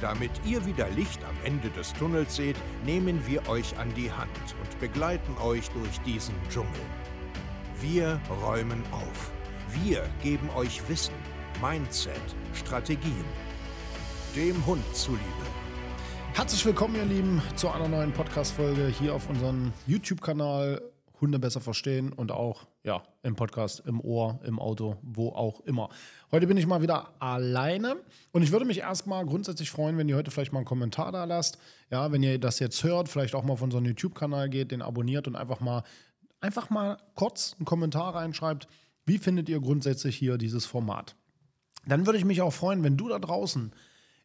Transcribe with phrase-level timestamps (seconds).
[0.00, 4.28] Damit ihr wieder Licht am Ende des Tunnels seht, nehmen wir euch an die Hand
[4.62, 6.68] und begleiten euch durch diesen Dschungel.
[7.80, 9.30] Wir räumen auf.
[9.82, 11.14] Wir geben euch Wissen,
[11.62, 12.20] Mindset,
[12.52, 13.24] Strategien.
[14.34, 15.22] Dem Hund zuliebe.
[16.34, 20.82] Herzlich willkommen, ihr Lieben, zu einer neuen Podcast-Folge hier auf unserem YouTube-Kanal
[21.20, 25.88] Hunde besser verstehen und auch ja, im Podcast, im Ohr, im Auto, wo auch immer.
[26.30, 27.96] Heute bin ich mal wieder alleine
[28.32, 31.24] und ich würde mich erstmal grundsätzlich freuen, wenn ihr heute vielleicht mal einen Kommentar da
[31.24, 31.58] lasst.
[31.90, 35.26] Ja, wenn ihr das jetzt hört, vielleicht auch mal auf unseren YouTube-Kanal geht, den abonniert
[35.26, 35.84] und einfach mal,
[36.40, 38.68] einfach mal kurz einen Kommentar reinschreibt.
[39.06, 41.16] Wie findet ihr grundsätzlich hier dieses Format?
[41.86, 43.72] Dann würde ich mich auch freuen, wenn du da draußen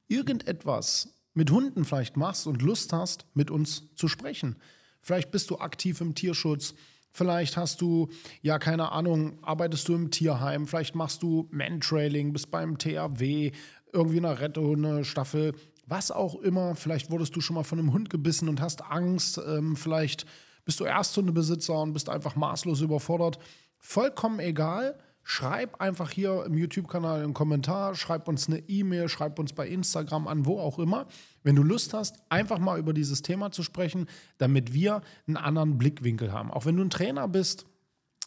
[0.08, 4.58] irgendetwas mit Hunden vielleicht machst und Lust hast, mit uns zu sprechen.
[5.02, 6.73] Vielleicht bist du aktiv im Tierschutz.
[7.11, 8.09] Vielleicht hast du,
[8.41, 10.66] ja, keine Ahnung, arbeitest du im Tierheim.
[10.67, 13.52] Vielleicht machst du Mantrailing, bist beim THW,
[13.91, 15.53] irgendwie in einer Rettehunde-Staffel.
[15.88, 16.75] Was auch immer.
[16.75, 19.41] Vielleicht wurdest du schon mal von einem Hund gebissen und hast Angst.
[19.45, 20.25] Ähm, vielleicht
[20.63, 23.39] bist du Ersthundebesitzer und bist einfach maßlos überfordert.
[23.77, 24.97] Vollkommen egal.
[25.23, 30.28] Schreib einfach hier im YouTube-Kanal einen Kommentar, schreib uns eine E-Mail, schreib uns bei Instagram
[30.28, 31.08] an, wo auch immer.
[31.44, 34.08] Wenn du Lust hast, einfach mal über dieses Thema zu sprechen,
[34.39, 36.52] damit wir einen anderen Blickwinkel haben.
[36.52, 37.66] Auch wenn du ein Trainer bist,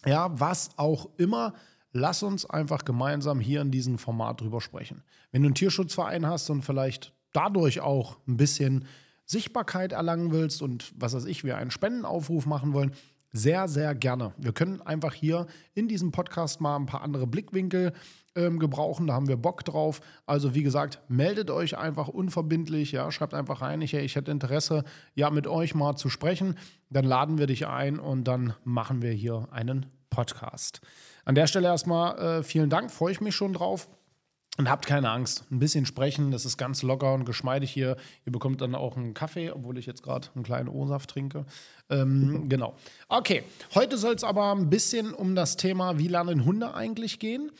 [0.06, 1.55] ja, was auch immer,
[1.92, 5.03] lass uns einfach gemeinsam hier in diesem Format drüber sprechen.
[5.33, 8.86] Wenn du einen Tierschutzverein hast und vielleicht dadurch auch ein bisschen
[9.25, 12.92] Sichtbarkeit erlangen willst und was weiß ich, wir einen Spendenaufruf machen wollen,
[13.35, 14.33] sehr, sehr gerne.
[14.39, 17.93] Wir können einfach hier in diesem Podcast mal ein paar andere Blickwinkel
[18.37, 19.09] ähm, gebrauchen.
[19.09, 20.01] Da haben wir Bock drauf.
[20.25, 22.92] Also wie gesagt, meldet euch einfach unverbindlich.
[22.92, 26.57] Ja, schreibt einfach rein, ich, ich hätte Interesse, ja, mit euch mal zu sprechen.
[26.91, 30.81] Dann laden wir dich ein und dann machen wir hier einen Podcast.
[31.25, 33.89] An der Stelle erstmal äh, vielen Dank, freue ich mich schon drauf.
[34.57, 37.97] Und habt keine Angst, ein bisschen sprechen, das ist ganz locker und geschmeidig hier.
[38.25, 41.45] Ihr bekommt dann auch einen Kaffee, obwohl ich jetzt gerade einen kleinen O-Saft trinke.
[41.91, 42.77] Ähm, genau.
[43.09, 43.43] Okay,
[43.75, 47.51] heute soll es aber ein bisschen um das Thema, wie lernen Hunde eigentlich gehen.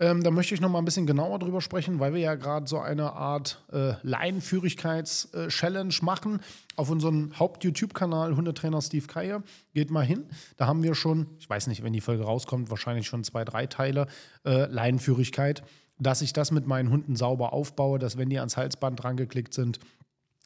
[0.00, 2.68] Ähm, da möchte ich noch mal ein bisschen genauer drüber sprechen, weil wir ja gerade
[2.68, 6.40] so eine Art äh, Laienführigkeits-Challenge machen
[6.76, 9.42] auf unserem Haupt-YouTube-Kanal Hundetrainer Steve Keier.
[9.74, 10.24] Geht mal hin.
[10.56, 13.66] Da haben wir schon, ich weiß nicht, wenn die Folge rauskommt, wahrscheinlich schon zwei, drei
[13.66, 14.06] Teile
[14.46, 15.62] äh, Laienführigkeit
[15.98, 19.78] dass ich das mit meinen Hunden sauber aufbaue, dass wenn die ans Halsband drangeklickt sind,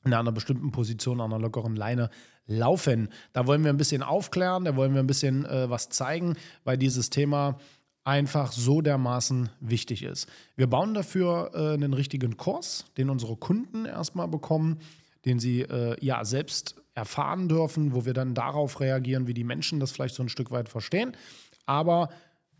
[0.04, 2.10] in einer bestimmten Position, an einer lockeren Leine
[2.46, 3.08] laufen.
[3.32, 6.76] Da wollen wir ein bisschen aufklären, da wollen wir ein bisschen äh, was zeigen, weil
[6.76, 7.58] dieses Thema
[8.04, 10.28] einfach so dermaßen wichtig ist.
[10.56, 14.80] Wir bauen dafür äh, einen richtigen Kurs, den unsere Kunden erstmal bekommen,
[15.24, 19.78] den sie äh, ja selbst erfahren dürfen, wo wir dann darauf reagieren, wie die Menschen
[19.78, 21.16] das vielleicht so ein Stück weit verstehen.
[21.64, 22.08] Aber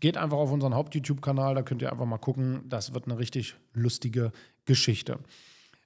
[0.03, 2.63] Geht einfach auf unseren Haupt-YouTube-Kanal, da könnt ihr einfach mal gucken.
[2.67, 4.33] Das wird eine richtig lustige
[4.65, 5.17] Geschichte.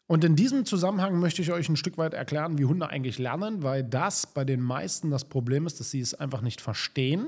[0.07, 3.61] Und in diesem Zusammenhang möchte ich euch ein Stück weit erklären, wie Hunde eigentlich lernen,
[3.61, 7.27] weil das bei den meisten das Problem ist, dass sie es einfach nicht verstehen,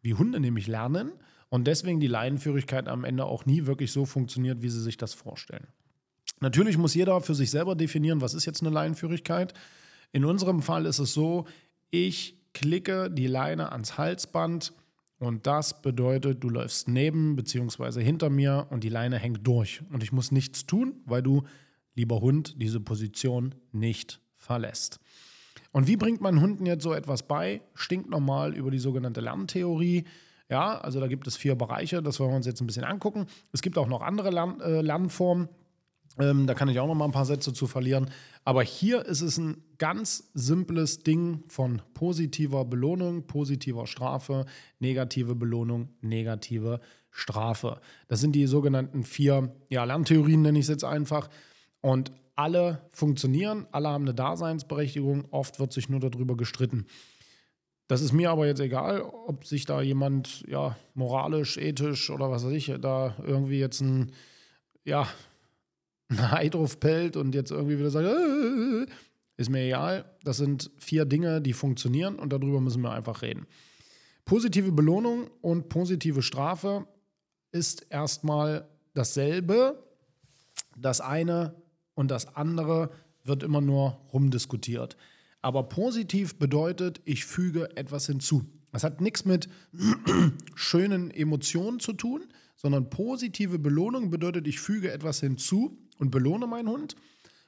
[0.00, 1.12] wie Hunde nämlich lernen
[1.50, 5.12] und deswegen die Leinenführigkeit am Ende auch nie wirklich so funktioniert, wie sie sich das
[5.12, 5.66] vorstellen.
[6.40, 9.52] Natürlich muss jeder für sich selber definieren, was ist jetzt eine Leinenführigkeit.
[10.10, 11.46] In unserem Fall ist es so,
[11.90, 14.72] ich klicke die Leine ans Halsband
[15.20, 18.02] und das bedeutet, du läufst neben bzw.
[18.02, 19.82] hinter mir und die Leine hängt durch.
[19.92, 21.42] Und ich muss nichts tun, weil du,
[21.94, 24.98] lieber Hund, diese Position nicht verlässt.
[25.72, 27.60] Und wie bringt man Hunden jetzt so etwas bei?
[27.74, 30.04] Stinknormal über die sogenannte Lerntheorie.
[30.48, 33.26] Ja, also da gibt es vier Bereiche, das wollen wir uns jetzt ein bisschen angucken.
[33.52, 35.50] Es gibt auch noch andere Lern äh, Lernformen.
[36.18, 38.10] Ähm, da kann ich auch noch mal ein paar Sätze zu verlieren.
[38.44, 44.46] Aber hier ist es ein ganz simples Ding von positiver Belohnung, positiver Strafe,
[44.78, 46.80] negative Belohnung, negative
[47.10, 47.80] Strafe.
[48.08, 51.28] Das sind die sogenannten vier ja, Lerntheorien, nenne ich es jetzt einfach.
[51.80, 55.26] Und alle funktionieren, alle haben eine Daseinsberechtigung.
[55.30, 56.86] Oft wird sich nur darüber gestritten.
[57.86, 62.44] Das ist mir aber jetzt egal, ob sich da jemand ja moralisch, ethisch oder was
[62.44, 64.12] weiß ich, da irgendwie jetzt ein
[64.84, 65.08] ja,
[66.18, 68.86] ein Ei drauf pellt und jetzt irgendwie wieder sagt, äh,
[69.36, 70.04] ist mir egal.
[70.24, 73.46] Das sind vier Dinge, die funktionieren und darüber müssen wir einfach reden.
[74.24, 76.86] Positive Belohnung und positive Strafe
[77.52, 79.82] ist erstmal dasselbe.
[80.76, 81.54] Das eine
[81.94, 82.90] und das andere
[83.24, 84.96] wird immer nur rumdiskutiert.
[85.42, 88.44] Aber positiv bedeutet, ich füge etwas hinzu.
[88.72, 89.48] Das hat nichts mit
[90.54, 92.24] schönen Emotionen zu tun,
[92.56, 96.96] sondern positive Belohnung bedeutet, ich füge etwas hinzu und belohne meinen Hund.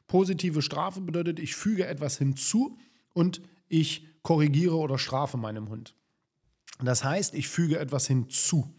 [0.07, 2.79] Positive Strafe bedeutet, ich füge etwas hinzu
[3.15, 5.95] und ich korrigiere oder strafe meinem Hund.
[6.83, 8.73] Das heißt, ich füge etwas hinzu.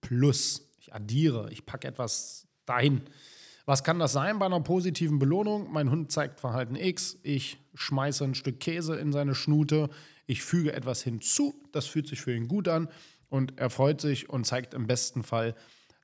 [0.00, 3.02] Plus, ich addiere, ich packe etwas dahin.
[3.64, 5.72] Was kann das sein bei einer positiven Belohnung?
[5.72, 9.90] Mein Hund zeigt Verhalten X, ich schmeiße ein Stück Käse in seine Schnute,
[10.26, 12.88] ich füge etwas hinzu, das fühlt sich für ihn gut an
[13.28, 15.56] und er freut sich und zeigt im besten Fall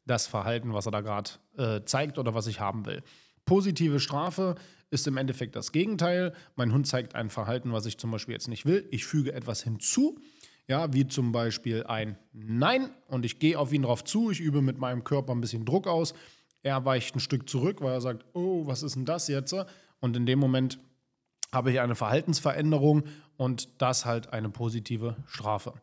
[0.07, 3.03] das Verhalten, was er da gerade äh, zeigt oder was ich haben will.
[3.45, 4.55] Positive Strafe
[4.91, 6.33] ist im Endeffekt das Gegenteil.
[6.57, 8.87] Mein Hund zeigt ein Verhalten, was ich zum Beispiel jetzt nicht will.
[8.91, 10.19] Ich füge etwas hinzu,
[10.69, 14.63] ja, wie zum Beispiel ein Nein und ich gehe auf ihn drauf zu, ich übe
[14.63, 16.15] mit meinem Körper ein bisschen Druck aus
[16.63, 19.55] er weicht ein Stück zurück, weil er sagt, oh, was ist denn das jetzt?
[20.01, 20.79] Und in dem Moment
[21.53, 23.05] habe ich eine Verhaltensveränderung
[23.37, 25.75] und das halt eine positive Strafe.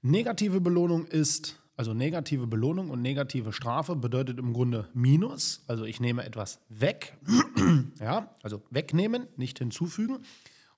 [0.00, 5.62] Negative Belohnung ist, also negative Belohnung und negative Strafe bedeutet im Grunde Minus.
[5.68, 7.16] Also ich nehme etwas weg,
[8.00, 10.18] ja, also wegnehmen, nicht hinzufügen.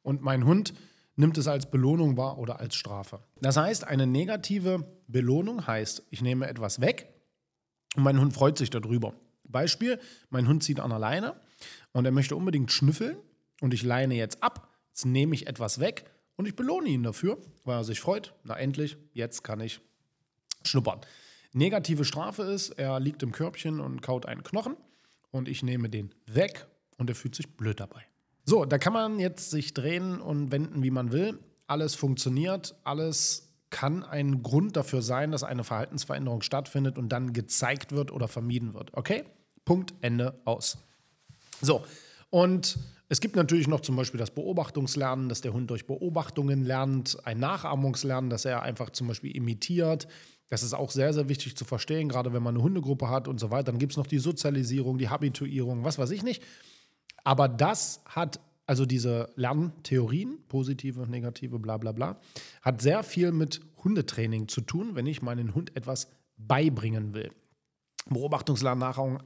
[0.02, 0.74] Und mein Hund
[1.16, 3.20] nimmt es als Belohnung wahr oder als Strafe.
[3.40, 7.08] Das heißt, eine negative Belohnung heißt, ich nehme etwas weg
[7.96, 9.14] und mein Hund freut sich darüber.
[9.48, 9.98] Beispiel,
[10.28, 11.34] mein Hund zieht an der Leine
[11.92, 13.16] und er möchte unbedingt schnüffeln
[13.62, 16.04] und ich leine jetzt ab, jetzt nehme ich etwas weg
[16.36, 18.34] und ich belohne ihn dafür, weil er sich freut.
[18.44, 19.80] Na endlich, jetzt kann ich
[20.70, 21.00] schnuppern.
[21.52, 24.76] Negative Strafe ist, er liegt im Körbchen und kaut einen Knochen
[25.30, 28.04] und ich nehme den weg und er fühlt sich blöd dabei.
[28.44, 31.38] So, da kann man jetzt sich drehen und wenden, wie man will.
[31.66, 37.92] Alles funktioniert, alles kann ein Grund dafür sein, dass eine Verhaltensveränderung stattfindet und dann gezeigt
[37.92, 38.90] wird oder vermieden wird.
[38.94, 39.24] Okay?
[39.64, 40.78] Punkt, Ende, aus.
[41.60, 41.84] So,
[42.30, 42.78] und
[43.08, 47.38] es gibt natürlich noch zum Beispiel das Beobachtungslernen, dass der Hund durch Beobachtungen lernt, ein
[47.38, 50.08] Nachahmungslernen, dass er einfach zum Beispiel imitiert.
[50.50, 53.38] Das ist auch sehr, sehr wichtig zu verstehen, gerade wenn man eine Hundegruppe hat und
[53.38, 53.70] so weiter.
[53.70, 56.42] Dann gibt es noch die Sozialisierung, die Habituierung, was weiß ich nicht.
[57.22, 62.20] Aber das hat, also diese Lerntheorien, positive, negative, bla bla bla,
[62.62, 67.30] hat sehr viel mit Hundetraining zu tun, wenn ich meinen Hund etwas beibringen will.
[68.08, 68.80] Beobachtungslernen,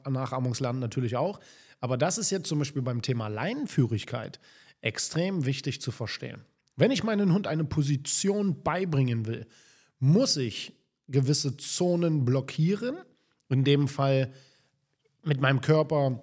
[0.08, 1.40] Nachahmungslernen natürlich auch.
[1.80, 4.40] Aber das ist jetzt zum Beispiel beim Thema Leinenführigkeit
[4.82, 6.44] extrem wichtig zu verstehen.
[6.76, 9.46] Wenn ich meinen Hund eine Position beibringen will,
[10.00, 10.74] muss ich
[11.08, 12.96] gewisse Zonen blockieren.
[13.48, 14.32] In dem Fall
[15.22, 16.22] mit meinem Körper,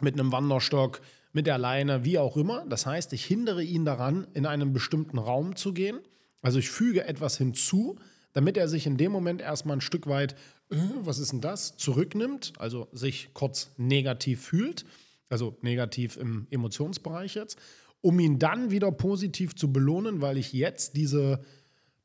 [0.00, 1.00] mit einem Wanderstock,
[1.32, 2.64] mit der Leine, wie auch immer.
[2.66, 6.00] Das heißt, ich hindere ihn daran, in einen bestimmten Raum zu gehen.
[6.42, 7.98] Also ich füge etwas hinzu,
[8.32, 10.36] damit er sich in dem Moment erstmal ein Stück weit
[10.70, 14.84] äh, was ist denn das, zurücknimmt, also sich kurz negativ fühlt,
[15.28, 17.58] also negativ im Emotionsbereich jetzt,
[18.00, 21.42] um ihn dann wieder positiv zu belohnen, weil ich jetzt diese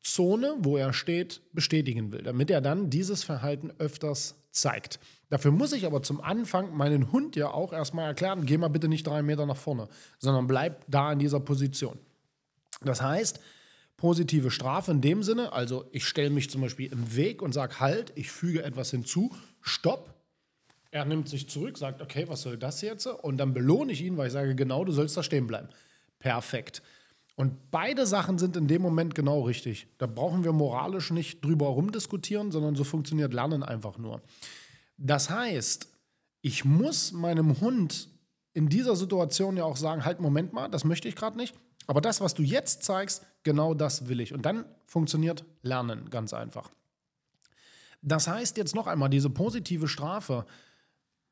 [0.05, 4.99] Zone, wo er steht, bestätigen will, damit er dann dieses Verhalten öfters zeigt.
[5.29, 8.87] Dafür muss ich aber zum Anfang meinen Hund ja auch erstmal erklären, geh mal bitte
[8.87, 11.97] nicht drei Meter nach vorne, sondern bleib da in dieser Position.
[12.81, 13.39] Das heißt,
[13.97, 17.79] positive Strafe in dem Sinne, also ich stelle mich zum Beispiel im Weg und sage
[17.79, 19.31] halt, ich füge etwas hinzu,
[19.61, 20.13] stopp.
[20.91, 23.07] Er nimmt sich zurück, sagt, okay, was soll das jetzt?
[23.07, 25.67] Und dann belohne ich ihn, weil ich sage, genau, du sollst da stehen bleiben.
[26.19, 26.81] Perfekt.
[27.35, 29.87] Und beide Sachen sind in dem Moment genau richtig.
[29.97, 34.21] Da brauchen wir moralisch nicht drüber rumdiskutieren, sondern so funktioniert Lernen einfach nur.
[34.97, 35.89] Das heißt,
[36.41, 38.09] ich muss meinem Hund
[38.53, 41.55] in dieser Situation ja auch sagen, halt, Moment mal, das möchte ich gerade nicht.
[41.87, 44.33] Aber das, was du jetzt zeigst, genau das will ich.
[44.33, 46.71] Und dann funktioniert Lernen ganz einfach.
[48.01, 50.45] Das heißt jetzt noch einmal, diese positive Strafe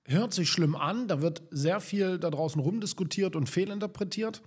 [0.05, 4.41] hört sich schlimm an, da wird sehr viel da draußen rumdiskutiert und fehlinterpretiert.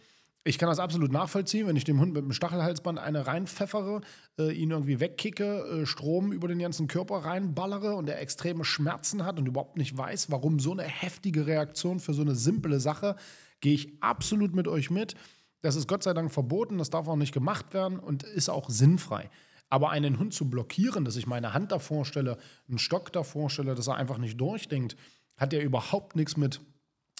[0.47, 4.01] Ich kann das absolut nachvollziehen, wenn ich dem Hund mit dem Stachelhalsband eine reinpfeffere,
[4.39, 9.25] äh, ihn irgendwie wegkicke, äh, Strom über den ganzen Körper reinballere und er extreme Schmerzen
[9.25, 13.17] hat und überhaupt nicht weiß, warum so eine heftige Reaktion für so eine simple Sache,
[13.59, 15.17] gehe ich absolut mit euch mit.
[15.63, 18.71] Das ist Gott sei Dank verboten, das darf auch nicht gemacht werden und ist auch
[18.71, 19.31] sinnfrei.
[19.69, 22.39] Aber einen Hund zu blockieren, dass ich meine Hand davor stelle,
[22.69, 24.97] einen Stock davor stelle, dass er einfach nicht durchdenkt,
[25.37, 26.61] hat ja überhaupt nichts mit,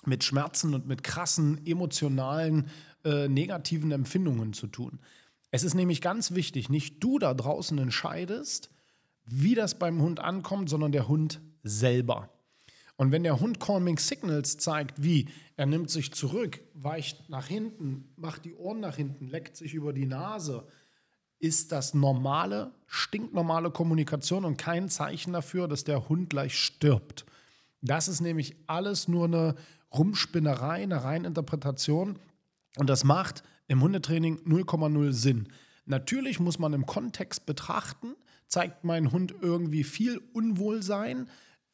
[0.05, 2.69] mit Schmerzen und mit krassen emotionalen,
[3.07, 4.99] äh, negativen Empfindungen zu tun.
[5.53, 8.69] Es ist nämlich ganz wichtig, nicht du da draußen entscheidest,
[9.25, 12.31] wie das beim Hund ankommt, sondern der Hund selber.
[12.97, 18.13] Und wenn der Hund Calming Signals zeigt, wie er nimmt sich zurück, weicht nach hinten,
[18.17, 20.67] macht die Ohren nach hinten, leckt sich über die Nase,
[21.39, 27.25] ist das normale, stinknormale Kommunikation und kein Zeichen dafür, dass der Hund gleich stirbt.
[27.83, 29.55] Das ist nämlich alles nur eine
[29.93, 32.19] Rumspinnerei, eine Reininterpretation
[32.77, 35.49] und das macht im Hundetraining 0,0 Sinn.
[35.87, 38.15] Natürlich muss man im Kontext betrachten,
[38.49, 41.29] zeigt mein Hund irgendwie viel Unwohlsein,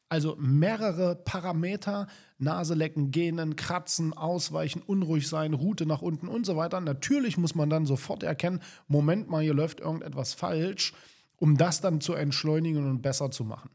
[0.09, 2.07] also mehrere Parameter,
[2.37, 6.79] Nase lecken, gähnen, kratzen, ausweichen, unruhig sein, Route nach unten und so weiter.
[6.81, 10.93] Natürlich muss man dann sofort erkennen, Moment mal, hier läuft irgendetwas falsch,
[11.37, 13.71] um das dann zu entschleunigen und besser zu machen.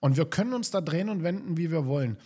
[0.00, 2.16] Und wir können uns da drehen und wenden, wie wir wollen.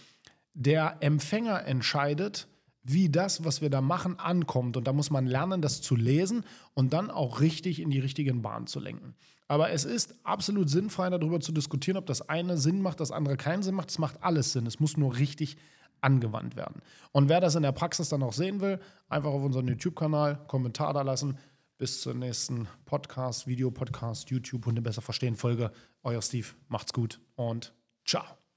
[0.54, 2.46] Der Empfänger entscheidet,
[2.88, 4.76] wie das, was wir da machen, ankommt.
[4.76, 8.42] Und da muss man lernen, das zu lesen und dann auch richtig in die richtigen
[8.42, 9.14] Bahnen zu lenken.
[9.48, 13.36] Aber es ist absolut sinnfrei, darüber zu diskutieren, ob das eine Sinn macht, das andere
[13.36, 13.90] keinen Sinn macht.
[13.90, 14.66] Es macht alles Sinn.
[14.66, 15.56] Es muss nur richtig
[16.00, 16.82] angewandt werden.
[17.12, 20.92] Und wer das in der Praxis dann auch sehen will, einfach auf unseren YouTube-Kanal Kommentar
[20.92, 21.38] da lassen.
[21.78, 25.70] Bis zur nächsten Podcast, Videopodcast, YouTube Hunde besser verstehen Folge.
[26.02, 27.74] Euer Steve, macht's gut und
[28.06, 28.45] ciao.